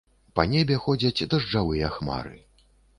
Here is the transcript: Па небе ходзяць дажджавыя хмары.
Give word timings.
Па 0.39 0.45
небе 0.53 0.79
ходзяць 0.87 1.25
дажджавыя 1.37 1.95
хмары. 1.95 2.37